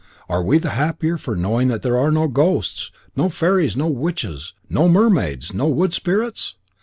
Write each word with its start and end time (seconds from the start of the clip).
Are 0.27 0.41
we 0.41 0.57
the 0.57 0.71
happier 0.71 1.15
for 1.15 1.35
knowing 1.35 1.67
that 1.67 1.83
there 1.83 1.95
are 1.95 2.09
no 2.09 2.27
ghosts, 2.27 2.91
no 3.15 3.29
fairies, 3.29 3.77
no 3.77 3.85
witches, 3.85 4.55
no 4.67 4.89
mermaids, 4.89 5.53
no 5.53 5.67
wood 5.67 5.93
spirits? 5.93 6.55